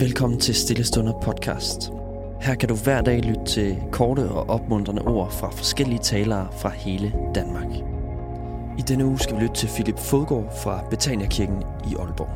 Velkommen 0.00 0.40
til 0.40 0.54
Stillestunder 0.54 1.20
podcast. 1.20 1.90
Her 2.40 2.54
kan 2.54 2.68
du 2.68 2.76
hver 2.76 3.00
dag 3.00 3.20
lytte 3.20 3.44
til 3.46 3.76
korte 3.92 4.20
og 4.20 4.50
opmuntrende 4.50 5.02
ord 5.02 5.32
fra 5.32 5.50
forskellige 5.50 5.98
talere 5.98 6.48
fra 6.60 6.68
hele 6.68 7.12
Danmark. 7.34 7.66
I 8.78 8.82
denne 8.88 9.04
uge 9.04 9.18
skal 9.18 9.36
vi 9.36 9.40
lytte 9.40 9.54
til 9.54 9.68
Philip 9.68 9.98
Fodgård 9.98 10.52
fra 10.62 10.88
Betaniakirken 10.90 11.62
i 11.90 11.94
Aalborg. 11.94 12.30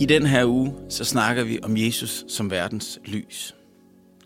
I 0.00 0.06
den 0.06 0.26
her 0.26 0.44
uge, 0.46 0.74
så 0.88 1.04
snakker 1.04 1.44
vi 1.44 1.58
om 1.62 1.76
Jesus 1.76 2.24
som 2.28 2.50
verdens 2.50 2.98
lys. 3.04 3.54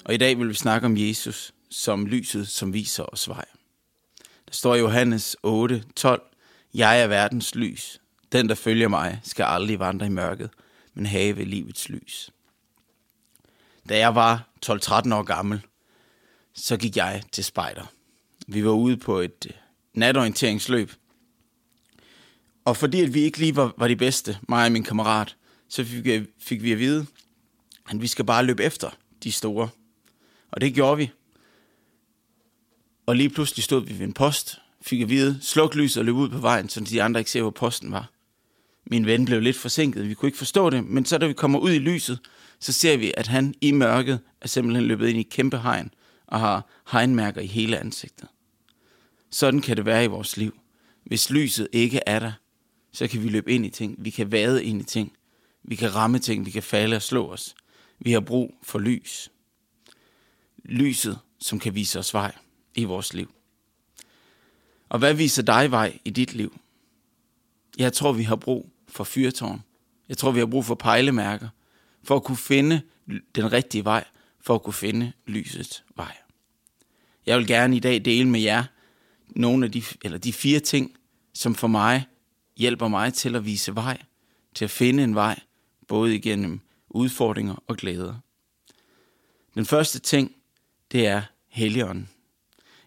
Og 0.04 0.14
i 0.14 0.16
dag 0.16 0.38
vil 0.38 0.48
vi 0.48 0.54
snakke 0.54 0.86
om 0.86 0.96
Jesus 0.96 1.54
som 1.70 2.06
lyset, 2.06 2.48
som 2.48 2.72
viser 2.72 3.04
os 3.12 3.28
vej. 3.28 3.44
Der 4.46 4.52
står 4.52 4.74
i 4.74 4.78
Johannes 4.78 5.36
8, 5.42 5.82
12, 5.96 6.22
Jeg 6.74 7.02
er 7.02 7.06
verdens 7.06 7.54
lys. 7.54 8.00
Den, 8.32 8.48
der 8.48 8.54
følger 8.54 8.88
mig, 8.88 9.20
skal 9.22 9.44
aldrig 9.44 9.78
vandre 9.78 10.06
i 10.06 10.08
mørket, 10.08 10.50
men 10.94 11.06
have 11.06 11.44
livets 11.44 11.88
lys. 11.88 12.30
Da 13.88 13.98
jeg 13.98 14.14
var 14.14 14.48
12-13 14.66 15.14
år 15.14 15.22
gammel, 15.22 15.60
så 16.54 16.76
gik 16.76 16.96
jeg 16.96 17.22
til 17.32 17.44
spejder. 17.44 17.92
Vi 18.46 18.64
var 18.64 18.70
ude 18.70 18.96
på 18.96 19.18
et 19.18 19.46
øh, 19.46 19.52
natorienteringsløb. 19.94 20.92
Og 22.64 22.76
fordi 22.76 23.00
at 23.00 23.14
vi 23.14 23.20
ikke 23.20 23.38
lige 23.38 23.56
var, 23.56 23.74
var 23.78 23.88
de 23.88 23.96
bedste, 23.96 24.38
mig 24.48 24.66
og 24.66 24.72
min 24.72 24.84
kammerat, 24.84 25.36
så 25.68 25.84
fik, 25.84 26.04
vi, 26.04 26.26
fik 26.38 26.62
vi 26.62 26.72
at 26.72 26.78
vide, 26.78 27.06
at 27.88 28.02
vi 28.02 28.06
skal 28.06 28.24
bare 28.24 28.44
løbe 28.44 28.64
efter 28.64 28.90
de 29.22 29.32
store. 29.32 29.68
Og 30.50 30.60
det 30.60 30.74
gjorde 30.74 30.96
vi. 30.96 31.10
Og 33.06 33.16
lige 33.16 33.30
pludselig 33.30 33.64
stod 33.64 33.86
vi 33.86 33.98
ved 33.98 34.06
en 34.06 34.12
post, 34.12 34.58
fik 34.82 35.00
at 35.00 35.08
vide, 35.08 35.38
sluk 35.42 35.74
lys 35.74 35.96
og 35.96 36.04
løb 36.04 36.14
ud 36.14 36.28
på 36.28 36.38
vejen, 36.38 36.68
så 36.68 36.80
de 36.80 37.02
andre 37.02 37.20
ikke 37.20 37.30
ser, 37.30 37.42
hvor 37.42 37.50
posten 37.50 37.92
var. 37.92 38.10
Min 38.90 39.06
ven 39.06 39.24
blev 39.24 39.40
lidt 39.40 39.56
forsinket, 39.56 40.08
vi 40.08 40.14
kunne 40.14 40.28
ikke 40.28 40.38
forstå 40.38 40.70
det, 40.70 40.84
men 40.84 41.04
så 41.04 41.18
da 41.18 41.26
vi 41.26 41.32
kommer 41.32 41.58
ud 41.58 41.70
i 41.70 41.78
lyset, 41.78 42.18
så 42.60 42.72
ser 42.72 42.96
vi, 42.96 43.12
at 43.16 43.26
han 43.26 43.54
i 43.60 43.70
mørket 43.70 44.20
er 44.40 44.48
simpelthen 44.48 44.86
løbet 44.86 45.08
ind 45.08 45.18
i 45.18 45.22
kæmpe 45.22 45.58
hegn 45.58 45.90
og 46.26 46.40
har 46.40 46.68
hegnmærker 46.90 47.40
i 47.40 47.46
hele 47.46 47.78
ansigtet. 47.78 48.28
Sådan 49.30 49.60
kan 49.60 49.76
det 49.76 49.84
være 49.84 50.04
i 50.04 50.06
vores 50.06 50.36
liv. 50.36 50.60
Hvis 51.04 51.30
lyset 51.30 51.68
ikke 51.72 52.00
er 52.06 52.18
der, 52.18 52.32
så 52.92 53.08
kan 53.08 53.22
vi 53.22 53.28
løbe 53.28 53.52
ind 53.52 53.66
i 53.66 53.70
ting, 53.70 53.96
vi 53.98 54.10
kan 54.10 54.32
vade 54.32 54.64
ind 54.64 54.80
i 54.80 54.84
ting, 54.84 55.12
vi 55.62 55.74
kan 55.74 55.94
ramme 55.94 56.18
ting, 56.18 56.46
vi 56.46 56.50
kan 56.50 56.62
falde 56.62 56.96
og 56.96 57.02
slå 57.02 57.32
os. 57.32 57.54
Vi 57.98 58.12
har 58.12 58.20
brug 58.20 58.54
for 58.62 58.78
lys. 58.78 59.30
Lyset, 60.64 61.18
som 61.38 61.58
kan 61.58 61.74
vise 61.74 61.98
os 61.98 62.14
vej 62.14 62.34
i 62.74 62.84
vores 62.84 63.14
liv. 63.14 63.34
Og 64.88 64.98
hvad 64.98 65.14
viser 65.14 65.42
dig 65.42 65.70
vej 65.70 65.98
i 66.04 66.10
dit 66.10 66.34
liv? 66.34 66.60
Jeg 67.78 67.92
tror, 67.92 68.12
vi 68.12 68.22
har 68.22 68.36
brug 68.36 68.70
for 68.96 69.04
fyrtårn. 69.04 69.62
Jeg 70.08 70.18
tror, 70.18 70.30
vi 70.30 70.38
har 70.38 70.46
brug 70.46 70.64
for 70.64 70.74
pejlemærker, 70.74 71.48
for 72.04 72.16
at 72.16 72.24
kunne 72.24 72.36
finde 72.36 72.82
den 73.34 73.52
rigtige 73.52 73.84
vej, 73.84 74.04
for 74.40 74.54
at 74.54 74.62
kunne 74.62 74.74
finde 74.74 75.12
lysets 75.26 75.84
vej. 75.96 76.16
Jeg 77.26 77.38
vil 77.38 77.46
gerne 77.46 77.76
i 77.76 77.80
dag 77.80 78.04
dele 78.04 78.28
med 78.28 78.40
jer 78.40 78.64
nogle 79.28 79.66
af 79.66 79.72
de, 79.72 79.82
eller 80.02 80.18
de 80.18 80.32
fire 80.32 80.60
ting, 80.60 80.96
som 81.34 81.54
for 81.54 81.66
mig 81.66 82.06
hjælper 82.56 82.88
mig 82.88 83.14
til 83.14 83.36
at 83.36 83.44
vise 83.44 83.74
vej, 83.74 84.02
til 84.54 84.64
at 84.64 84.70
finde 84.70 85.04
en 85.04 85.14
vej, 85.14 85.40
både 85.88 86.14
igennem 86.14 86.60
udfordringer 86.88 87.62
og 87.66 87.76
glæder. 87.76 88.14
Den 89.54 89.66
første 89.66 89.98
ting, 89.98 90.32
det 90.92 91.06
er 91.06 91.22
Helligånden. 91.48 92.08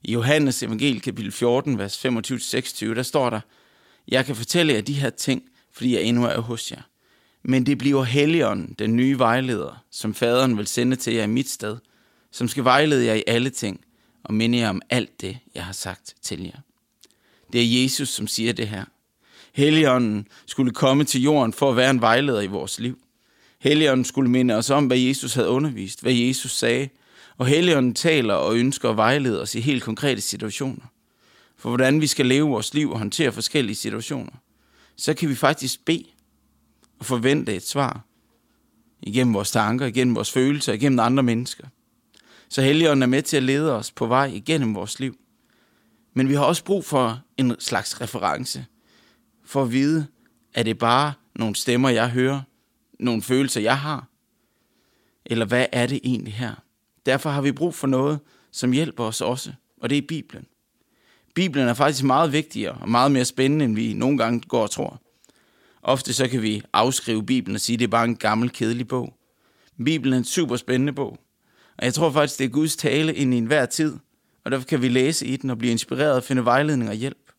I 0.04 0.14
Johannes 0.14 0.64
evangel 0.64 1.02
kapitel 1.02 1.32
14, 1.32 1.78
vers 1.78 2.06
25-26, 2.06 2.86
der 2.86 3.04
står 3.04 3.30
der, 3.30 3.40
Jeg 4.08 4.26
kan 4.26 4.36
fortælle 4.36 4.73
jer 4.73 4.82
de 4.82 4.94
her 4.94 5.10
ting, 5.10 5.48
fordi 5.80 5.96
jeg 5.96 6.04
endnu 6.04 6.26
er 6.26 6.40
hos 6.40 6.72
jer. 6.72 6.82
Men 7.44 7.66
det 7.66 7.78
bliver 7.78 8.04
Helligånden, 8.04 8.76
den 8.80 8.95
nye 8.95 9.20
vejleder, 9.20 9.84
som 9.92 10.14
faderen 10.14 10.58
vil 10.58 10.67
sende 10.67 10.95
til 10.95 11.14
jer 11.14 11.23
i 11.23 11.28
mit 11.28 11.50
sted, 11.50 11.78
som 12.32 12.48
skal 12.48 12.64
vejlede 12.64 13.06
jer 13.06 13.14
i 13.14 13.23
alle 13.28 13.50
ting, 13.50 13.82
og 14.23 14.34
minde 14.34 14.58
jer 14.58 14.70
om 14.70 14.82
alt 14.89 15.22
det, 15.22 15.38
jeg 15.56 15.66
har 15.66 15.73
sagt 15.73 16.16
til 16.22 16.44
jer. 16.44 16.60
Det 17.54 17.62
er 17.62 17.82
Jesus, 17.84 18.10
som 18.10 18.28
siger 18.28 18.54
det 18.54 18.68
her. 18.68 18.86
Helligånden 19.54 20.28
skulle 20.45 20.72
komme 20.72 21.04
til 21.04 21.22
jorden 21.22 21.54
for 21.54 21.70
at 21.70 21.76
være 21.76 21.89
en 21.89 22.02
vejleder 22.02 22.42
i 22.42 22.48
vores 22.48 22.80
liv. 22.80 23.00
Helligånden 23.60 24.06
skulle 24.06 24.30
minde 24.30 24.56
os 24.56 24.70
om, 24.70 24.88
hvad 24.88 24.98
Jesus 24.98 25.34
havde 25.34 25.50
undervist, 25.50 26.02
hvad 26.02 26.14
Jesus 26.14 26.52
sagde, 26.52 26.89
og 27.38 27.45
Helligånden 27.45 27.94
taler 27.94 28.34
og 28.34 28.56
ønsker 28.56 28.89
at 28.89 28.98
vejlede 28.98 29.42
os 29.42 29.56
i 29.56 29.60
helt 29.60 29.84
konkrete 29.84 30.22
situationer. 30.22 30.86
For 31.58 31.70
hvordan 31.70 32.02
vi 32.02 32.08
skal 32.08 32.26
leve 32.26 32.50
vores 32.50 32.73
liv 32.73 32.92
og 32.92 32.98
håndtere 32.98 33.32
forskellige 33.32 33.76
situationer. 33.76 34.32
Så 34.99 35.14
kan 35.14 35.30
vi 35.30 35.36
faktisk 35.36 35.86
bede 35.86 36.05
og 36.99 37.05
forvente 37.05 37.55
et 37.55 37.67
svar. 37.67 38.05
Igennem 39.02 39.33
vores 39.33 39.52
tanker, 39.52 39.86
igennem 39.86 40.15
vores 40.15 40.32
følelser, 40.32 40.73
igennem 40.73 40.99
andre 40.99 41.23
mennesker. 41.23 41.67
Så 42.49 42.61
Helligånden 42.61 43.04
er 43.04 43.08
med 43.08 43.21
til 43.21 43.38
at 43.38 43.43
lede 43.43 43.76
os 43.76 43.92
på 43.92 44.05
vej 44.05 44.26
igennem 44.26 44.76
vores 44.76 44.99
liv. 44.99 45.17
Men 46.14 46.30
vi 46.30 46.33
har 46.33 46.43
også 46.43 46.64
brug 46.64 46.86
for 46.86 47.21
en 47.38 47.55
slags 47.59 48.02
reference. 48.02 48.65
For 49.43 49.61
at 49.61 49.71
vide, 49.71 50.08
at 50.54 50.65
det 50.65 50.77
bare 50.77 51.14
nogle 51.36 51.55
stemmer, 51.55 51.89
jeg 51.89 52.09
hører, 52.09 52.42
nogle 52.99 53.21
følelser, 53.21 53.61
jeg 53.61 53.80
har. 53.80 54.08
Eller 55.26 55.45
hvad 55.45 55.65
er 55.71 55.88
det 55.88 55.99
egentlig 56.04 56.33
her? 56.33 56.55
Derfor 57.05 57.30
har 57.30 57.42
vi 57.42 57.52
brug 57.52 57.76
for 57.76 57.88
noget, 57.88 58.20
som 58.52 58.71
hjælper 58.71 59.04
os 59.04 59.21
også, 59.21 59.54
og 59.77 59.89
det 59.89 59.98
er 59.98 60.08
Bibelen. 60.08 60.45
Bibelen 61.36 61.67
er 61.67 61.73
faktisk 61.73 62.04
meget 62.04 62.32
vigtigere 62.32 62.73
og 62.73 62.90
meget 62.90 63.12
mere 63.12 63.26
spændende, 63.26 63.66
end 63.66 63.76
vi 63.76 63.94
nogle 63.94 64.17
gange 64.17 64.42
går 64.48 64.64
og 64.64 64.72
tror. 64.72 65.02
Ofte 65.82 66.14
så 66.14 66.28
kan 66.28 66.42
vi 66.42 66.62
afskrive 66.73 67.26
Bibelen 67.26 67.56
og 67.56 67.62
sige, 67.62 67.73
at 67.73 67.80
det 67.80 67.86
er 67.86 67.90
bare 67.90 68.06
en 68.06 68.16
gammel, 68.16 68.50
kedelig 68.50 68.88
bog. 68.88 69.14
Bibelen 69.86 70.14
er 70.14 70.18
en 70.18 70.23
super 70.23 70.56
spændende 70.56 70.94
bog. 70.94 71.20
Og 71.78 71.86
jeg 71.86 71.94
tror 71.94 72.12
faktisk, 72.12 72.39
det 72.39 72.45
er 72.45 72.50
Guds 72.50 72.76
tale 72.76 73.16
ind 73.16 73.34
i 73.34 73.38
enhver 73.38 73.66
tid, 73.66 73.98
og 74.44 74.52
derfor 74.52 74.66
kan 74.66 74.82
vi 74.82 74.88
læse 74.88 75.26
i 75.26 75.38
den 75.38 75.50
og 75.50 75.58
blive 75.58 75.72
inspireret 75.72 76.16
og 76.16 76.23
finde 76.23 76.45
vejledning 76.45 76.89
og 76.89 76.95
hjælp. 76.95 77.32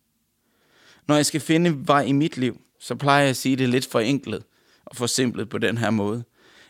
Når 1.08 1.16
jeg 1.16 1.26
skal 1.26 1.40
finde 1.40 1.88
vej 1.88 2.02
i 2.02 2.12
mit 2.12 2.36
liv, 2.36 2.60
så 2.80 2.94
plejer 2.94 3.20
jeg 3.20 3.30
at 3.30 3.36
sige 3.36 3.56
det 3.56 3.68
lidt 3.68 3.86
for 3.86 4.00
enkelt 4.00 4.44
og 4.84 4.96
forsimplet 4.96 5.48
på 5.48 5.58
den 5.58 5.78
her 5.78 5.90
måde, 5.90 6.24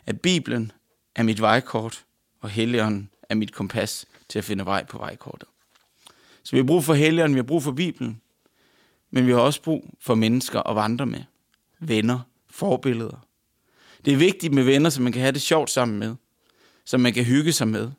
at 0.07 0.21
Bibelen 0.21 0.73
er 1.17 1.23
mit 1.23 1.41
vejkort, 1.41 2.05
og 2.41 2.51
Helligånden 2.51 3.11
er 3.29 3.35
mit 3.35 3.53
kompas 3.53 4.07
til 4.29 4.39
at 4.39 4.45
finde 4.45 4.65
vej 4.65 4.85
på 4.85 4.99
vejkortet. 4.99 5.49
Så 6.43 6.51
vi 6.51 6.57
har 6.57 6.65
brug 6.65 6.85
for 6.85 6.95
Helligånden, 6.95 7.35
vi 7.35 7.39
har 7.39 7.47
brug 7.47 7.63
for 7.63 7.73
Bibelen, 7.73 8.21
men 9.11 9.27
vi 9.27 9.33
har 9.33 9.39
også 9.39 9.63
brug 9.63 9.95
for 10.01 10.15
mennesker 10.15 10.61
at 10.61 10.77
vandre 10.77 11.07
med. 11.07 11.23
Venner, 11.81 12.21
forbilleder. 12.51 13.27
Det 14.05 14.13
er 14.13 14.17
vigtigt 14.17 14.55
med 14.55 14.65
venner, 14.65 14.91
som 14.91 15.05
man 15.05 15.13
kan 15.13 15.23
have 15.23 15.33
det 15.33 15.43
sjovt 15.43 15.71
sammen 15.71 15.99
med, 15.99 16.15
som 16.85 17.01
man 17.01 17.13
kan 17.13 17.25
hygge 17.25 17.53
sig 17.53 17.69
med. 17.69 17.91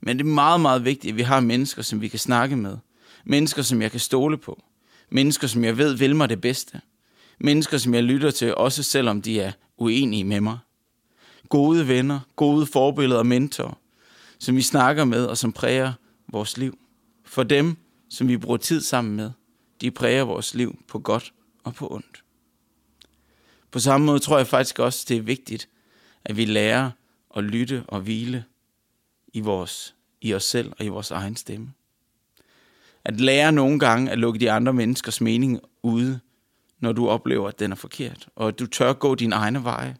Men 0.00 0.18
det 0.18 0.24
er 0.24 0.28
meget, 0.28 0.60
meget 0.60 0.84
vigtigt, 0.84 1.12
at 1.12 1.16
vi 1.16 1.22
har 1.22 1.40
mennesker, 1.40 1.82
som 1.82 2.00
vi 2.00 2.08
kan 2.08 2.18
snakke 2.18 2.56
med. 2.56 2.76
Mennesker, 3.24 3.62
som 3.62 3.82
jeg 3.82 3.90
kan 3.90 4.00
stole 4.00 4.38
på. 4.38 4.62
Mennesker, 5.10 5.46
som 5.46 5.64
jeg 5.64 5.78
ved 5.78 5.94
vil 5.94 6.16
mig 6.16 6.28
det 6.28 6.40
bedste. 6.40 6.80
Mennesker, 7.40 7.78
som 7.78 7.94
jeg 7.94 8.02
lytter 8.02 8.30
til, 8.30 8.54
også 8.54 8.82
selvom 8.82 9.22
de 9.22 9.40
er 9.40 9.52
uenige 9.78 10.24
med 10.24 10.40
mig 10.40 10.58
gode 11.52 11.88
venner, 11.88 12.20
gode 12.36 12.66
forbilleder 12.66 13.18
og 13.18 13.26
mentorer, 13.26 13.78
som 14.38 14.56
vi 14.56 14.62
snakker 14.62 15.04
med 15.04 15.26
og 15.26 15.38
som 15.38 15.52
præger 15.52 15.92
vores 16.28 16.56
liv. 16.56 16.78
For 17.32 17.42
dem, 17.42 17.76
som 18.08 18.28
vi 18.28 18.36
bruger 18.36 18.56
tid 18.56 18.80
sammen 18.80 19.16
med, 19.16 19.30
de 19.80 19.90
præger 19.90 20.22
vores 20.24 20.54
liv 20.54 20.78
på 20.88 20.98
godt 20.98 21.32
og 21.64 21.74
på 21.74 21.88
ondt. 21.94 22.24
På 23.70 23.78
samme 23.78 24.06
måde 24.06 24.18
tror 24.18 24.36
jeg 24.36 24.46
faktisk 24.46 24.78
også, 24.78 25.06
det 25.08 25.16
er 25.16 25.22
vigtigt, 25.22 25.68
at 26.24 26.36
vi 26.36 26.44
lærer 26.44 26.90
at 27.36 27.44
lytte 27.44 27.84
og 27.88 28.00
hvile 28.00 28.44
i, 29.32 29.40
vores, 29.40 29.94
i 30.20 30.34
os 30.34 30.44
selv 30.44 30.72
og 30.78 30.84
i 30.84 30.88
vores 30.88 31.10
egen 31.10 31.36
stemme. 31.36 31.72
At 33.04 33.20
lære 33.20 33.52
nogle 33.52 33.78
gange 33.78 34.10
at 34.10 34.18
lukke 34.18 34.40
de 34.40 34.50
andre 34.50 34.72
menneskers 34.72 35.20
mening 35.20 35.60
ude, 35.82 36.20
når 36.80 36.92
du 36.92 37.08
oplever, 37.08 37.48
at 37.48 37.58
den 37.58 37.72
er 37.72 37.76
forkert, 37.76 38.28
og 38.36 38.48
at 38.48 38.58
du 38.58 38.66
tør 38.66 38.92
gå 38.92 39.14
din 39.14 39.32
egne 39.32 39.64
veje. 39.64 39.96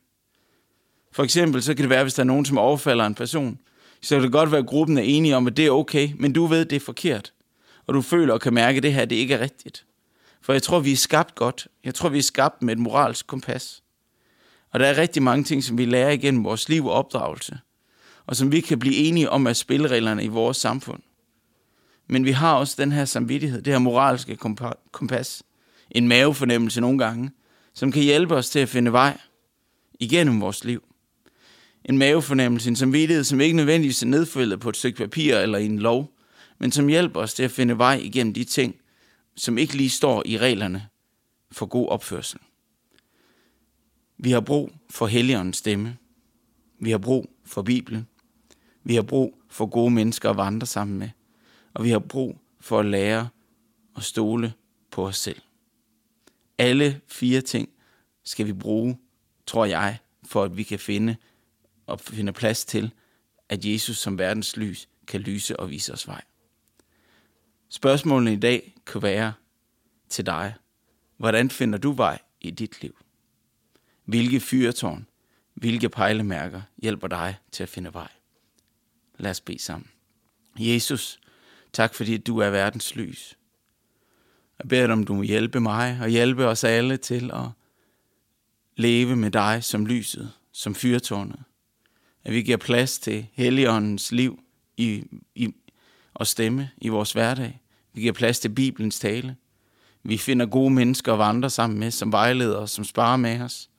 For 1.12 1.22
eksempel, 1.22 1.62
så 1.62 1.74
kan 1.74 1.82
det 1.82 1.90
være, 1.90 2.04
hvis 2.04 2.14
der 2.14 2.22
er 2.22 2.26
nogen, 2.26 2.44
som 2.44 2.58
overfalder 2.58 3.06
en 3.06 3.14
person, 3.14 3.58
så 4.02 4.14
kan 4.14 4.22
det 4.22 4.32
godt 4.32 4.50
være, 4.50 4.60
at 4.60 4.66
gruppen 4.66 4.98
er 4.98 5.02
enige 5.02 5.36
om, 5.36 5.46
at 5.46 5.56
det 5.56 5.66
er 5.66 5.70
okay, 5.70 6.10
men 6.16 6.32
du 6.32 6.46
ved, 6.46 6.60
at 6.60 6.70
det 6.70 6.76
er 6.76 6.80
forkert. 6.80 7.32
Og 7.86 7.94
du 7.94 8.02
føler 8.02 8.34
og 8.34 8.40
kan 8.40 8.54
mærke, 8.54 8.76
at 8.76 8.82
det 8.82 8.94
her 8.94 9.04
det 9.04 9.16
ikke 9.16 9.34
er 9.34 9.40
rigtigt. 9.40 9.84
For 10.40 10.52
jeg 10.52 10.62
tror, 10.62 10.80
vi 10.80 10.92
er 10.92 10.96
skabt 10.96 11.34
godt. 11.34 11.68
Jeg 11.84 11.94
tror, 11.94 12.08
vi 12.08 12.18
er 12.18 12.22
skabt 12.22 12.62
med 12.62 12.72
et 12.72 12.78
moralsk 12.78 13.26
kompas. 13.26 13.82
Og 14.70 14.80
der 14.80 14.86
er 14.86 14.98
rigtig 14.98 15.22
mange 15.22 15.44
ting, 15.44 15.64
som 15.64 15.78
vi 15.78 15.84
lærer 15.84 16.10
igennem 16.10 16.44
vores 16.44 16.68
liv 16.68 16.86
og 16.86 16.92
opdragelse. 16.92 17.58
Og 18.26 18.36
som 18.36 18.52
vi 18.52 18.60
kan 18.60 18.78
blive 18.78 18.96
enige 18.96 19.30
om 19.30 19.46
at 19.46 19.56
spillereglerne 19.56 20.24
i 20.24 20.28
vores 20.28 20.56
samfund. 20.56 21.02
Men 22.06 22.24
vi 22.24 22.30
har 22.30 22.54
også 22.54 22.74
den 22.78 22.92
her 22.92 23.04
samvittighed, 23.04 23.62
det 23.62 23.72
her 23.72 23.78
moralske 23.78 24.38
kompas. 24.92 25.42
En 25.90 26.08
mavefornemmelse 26.08 26.80
nogle 26.80 26.98
gange, 26.98 27.30
som 27.74 27.92
kan 27.92 28.02
hjælpe 28.02 28.34
os 28.34 28.50
til 28.50 28.58
at 28.58 28.68
finde 28.68 28.92
vej 28.92 29.18
igennem 30.00 30.40
vores 30.40 30.64
liv 30.64 30.91
en 31.84 31.98
mavefornemmelse, 31.98 32.68
en 32.68 32.76
samvittighed, 32.76 33.24
som 33.24 33.40
ikke 33.40 33.56
nødvendigvis 33.56 34.02
er 34.02 34.06
nedfældet 34.06 34.60
på 34.60 34.68
et 34.68 34.76
stykke 34.76 34.98
papir 34.98 35.36
eller 35.36 35.58
i 35.58 35.66
en 35.66 35.78
lov, 35.78 36.12
men 36.58 36.72
som 36.72 36.88
hjælper 36.88 37.20
os 37.20 37.34
til 37.34 37.42
at 37.42 37.50
finde 37.50 37.78
vej 37.78 37.94
igennem 37.94 38.34
de 38.34 38.44
ting, 38.44 38.76
som 39.36 39.58
ikke 39.58 39.76
lige 39.76 39.90
står 39.90 40.22
i 40.26 40.38
reglerne 40.38 40.88
for 41.52 41.66
god 41.66 41.88
opførsel. 41.88 42.40
Vi 44.18 44.30
har 44.30 44.40
brug 44.40 44.70
for 44.90 45.06
Helligåndens 45.06 45.56
stemme. 45.56 45.96
Vi 46.80 46.90
har 46.90 46.98
brug 46.98 47.30
for 47.44 47.62
Bibelen. 47.62 48.06
Vi 48.84 48.94
har 48.94 49.02
brug 49.02 49.42
for 49.48 49.66
gode 49.66 49.90
mennesker 49.90 50.30
at 50.30 50.36
vandre 50.36 50.66
sammen 50.66 50.98
med. 50.98 51.08
Og 51.74 51.84
vi 51.84 51.90
har 51.90 51.98
brug 51.98 52.38
for 52.60 52.78
at 52.78 52.86
lære 52.86 53.28
og 53.94 54.02
stole 54.02 54.52
på 54.90 55.06
os 55.06 55.16
selv. 55.16 55.40
Alle 56.58 57.00
fire 57.08 57.40
ting 57.40 57.68
skal 58.24 58.46
vi 58.46 58.52
bruge, 58.52 58.98
tror 59.46 59.64
jeg, 59.64 59.98
for 60.24 60.42
at 60.42 60.56
vi 60.56 60.62
kan 60.62 60.78
finde 60.78 61.16
og 61.86 62.00
finder 62.00 62.32
plads 62.32 62.64
til, 62.64 62.92
at 63.48 63.64
Jesus 63.64 63.98
som 63.98 64.18
verdens 64.18 64.56
lys 64.56 64.88
kan 65.06 65.20
lyse 65.20 65.60
og 65.60 65.70
vise 65.70 65.92
os 65.92 66.08
vej. 66.08 66.22
Spørgsmålene 67.68 68.32
i 68.32 68.36
dag 68.36 68.74
kan 68.86 69.02
være 69.02 69.32
til 70.08 70.26
dig. 70.26 70.54
Hvordan 71.16 71.50
finder 71.50 71.78
du 71.78 71.92
vej 71.92 72.18
i 72.40 72.50
dit 72.50 72.82
liv? 72.82 72.96
Hvilke 74.04 74.40
fyrtårn, 74.40 75.06
hvilke 75.54 75.88
pejlemærker 75.88 76.62
hjælper 76.82 77.08
dig 77.08 77.36
til 77.52 77.62
at 77.62 77.68
finde 77.68 77.94
vej? 77.94 78.08
Lad 79.18 79.30
os 79.30 79.40
bede 79.40 79.58
sammen. 79.58 79.90
Jesus, 80.58 81.20
tak 81.72 81.94
fordi 81.94 82.16
du 82.16 82.38
er 82.38 82.50
verdens 82.50 82.94
lys. 82.94 83.38
Jeg 84.58 84.68
beder 84.68 84.86
dig, 84.86 84.92
om 84.92 85.04
du 85.04 85.14
må 85.14 85.22
hjælpe 85.22 85.60
mig 85.60 85.98
og 86.00 86.08
hjælpe 86.08 86.46
os 86.46 86.64
alle 86.64 86.96
til 86.96 87.30
at 87.30 87.48
leve 88.76 89.16
med 89.16 89.30
dig 89.30 89.64
som 89.64 89.86
lyset, 89.86 90.32
som 90.52 90.74
fyrtårnet. 90.74 91.42
At 92.24 92.32
vi 92.32 92.42
giver 92.42 92.56
plads 92.56 92.98
til 92.98 93.26
Helligåndens 93.32 94.12
liv 94.12 94.38
i, 94.76 95.04
i, 95.34 95.48
og 96.14 96.26
stemme 96.26 96.70
i 96.78 96.88
vores 96.88 97.12
hverdag. 97.12 97.60
Vi 97.94 98.00
giver 98.00 98.12
plads 98.12 98.40
til 98.40 98.48
Bibelens 98.48 98.98
tale. 98.98 99.36
Vi 100.02 100.18
finder 100.18 100.46
gode 100.46 100.70
mennesker 100.70 101.12
at 101.12 101.18
vandre 101.18 101.50
sammen 101.50 101.78
med, 101.78 101.90
som 101.90 102.12
vejleder 102.12 102.56
os, 102.56 102.70
som 102.70 102.84
sparer 102.84 103.16
med 103.16 103.40
os. 103.40 103.70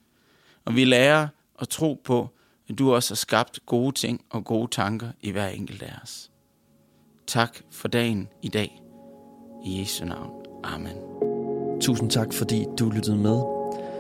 Og 0.66 0.76
vi 0.76 0.86
lærer 0.86 1.28
at 1.60 1.70
tro 1.70 2.02
på, 2.04 2.30
at 2.70 2.80
du 2.80 2.94
også 2.94 3.14
har 3.14 3.16
skabt 3.16 3.60
gode 3.66 3.92
ting 3.92 4.22
og 4.30 4.46
gode 4.46 4.72
tanker 4.72 5.08
i 5.22 5.32
hver 5.32 5.48
enkelt 5.48 5.84
af 5.84 5.94
os. 6.04 6.32
Tak 7.28 7.58
for 7.72 7.88
dagen 7.88 8.28
i 8.42 8.48
dag. 8.48 8.82
I 9.66 9.80
Jesu 9.80 10.06
navn. 10.06 10.46
Amen. 10.64 10.98
Tusind 11.82 12.10
tak, 12.10 12.34
fordi 12.34 12.66
du 12.80 12.90
lyttede 12.90 13.18
med. 13.18 13.63